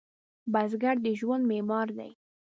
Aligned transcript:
بزګر 0.53 0.95
د 1.05 1.07
ژوند 1.19 1.43
معمار 1.49 1.87
دی 1.97 2.11